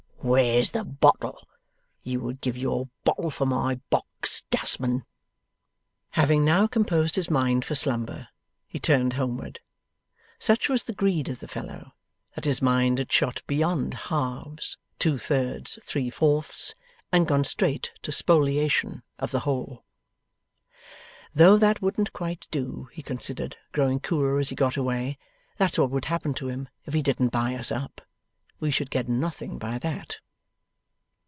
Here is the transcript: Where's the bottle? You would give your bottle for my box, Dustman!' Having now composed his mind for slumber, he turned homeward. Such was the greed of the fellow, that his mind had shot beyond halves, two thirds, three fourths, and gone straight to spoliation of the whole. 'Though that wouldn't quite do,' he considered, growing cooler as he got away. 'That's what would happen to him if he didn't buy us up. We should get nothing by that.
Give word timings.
Where's 0.23 0.69
the 0.69 0.85
bottle? 0.85 1.47
You 2.03 2.19
would 2.19 2.41
give 2.41 2.55
your 2.55 2.89
bottle 3.03 3.31
for 3.31 3.47
my 3.47 3.81
box, 3.89 4.43
Dustman!' 4.51 5.03
Having 6.11 6.45
now 6.45 6.67
composed 6.67 7.15
his 7.15 7.31
mind 7.31 7.65
for 7.65 7.73
slumber, 7.73 8.27
he 8.67 8.77
turned 8.77 9.13
homeward. 9.13 9.61
Such 10.37 10.69
was 10.69 10.83
the 10.83 10.93
greed 10.93 11.27
of 11.27 11.39
the 11.39 11.47
fellow, 11.47 11.93
that 12.35 12.45
his 12.45 12.61
mind 12.61 12.99
had 12.99 13.11
shot 13.11 13.41
beyond 13.47 13.95
halves, 13.95 14.77
two 14.99 15.17
thirds, 15.17 15.79
three 15.87 16.11
fourths, 16.11 16.75
and 17.11 17.25
gone 17.27 17.43
straight 17.43 17.89
to 18.03 18.11
spoliation 18.11 19.01
of 19.17 19.31
the 19.31 19.39
whole. 19.39 19.83
'Though 21.33 21.57
that 21.57 21.81
wouldn't 21.81 22.13
quite 22.13 22.45
do,' 22.51 22.89
he 22.93 23.01
considered, 23.01 23.57
growing 23.71 23.99
cooler 23.99 24.37
as 24.37 24.49
he 24.49 24.55
got 24.55 24.77
away. 24.77 25.17
'That's 25.57 25.79
what 25.79 25.89
would 25.89 26.05
happen 26.05 26.35
to 26.35 26.47
him 26.47 26.69
if 26.85 26.93
he 26.93 27.01
didn't 27.01 27.29
buy 27.29 27.55
us 27.55 27.71
up. 27.71 28.01
We 28.59 28.69
should 28.69 28.91
get 28.91 29.09
nothing 29.09 29.57
by 29.57 29.79
that. 29.79 30.19